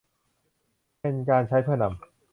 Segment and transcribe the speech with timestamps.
[1.01, 2.01] เป็นการใช้เพื่อนำ